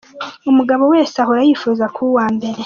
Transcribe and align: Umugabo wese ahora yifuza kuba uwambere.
Umugabo 0.51 0.83
wese 0.93 1.15
ahora 1.23 1.41
yifuza 1.47 1.85
kuba 1.95 2.09
uwambere. 2.11 2.59